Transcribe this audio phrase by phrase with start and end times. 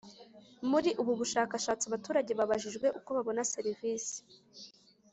[0.69, 4.17] Muri ubu bushakashatsi abaturage babajijwe uko babona serivisi